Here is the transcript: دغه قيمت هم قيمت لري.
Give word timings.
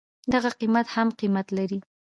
دغه 0.33 0.49
قيمت 0.59 0.87
هم 0.95 1.07
قيمت 1.19 1.47
لري. 1.57 1.79